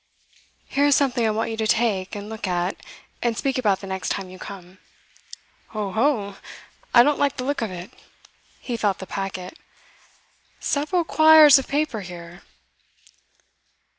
[0.65, 2.75] 'Here is something I want you to take, and look at,
[3.21, 4.79] and speak about the next time you come.'
[5.67, 6.37] 'Ho, ho!
[6.91, 7.93] I don't like the look of it.'
[8.59, 9.59] He felt the packet.
[10.59, 12.41] 'Several quires of paper here.